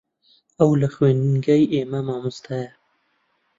[0.59, 2.71] ئەو لە خوێندنگەی ئێمە مامۆستایە.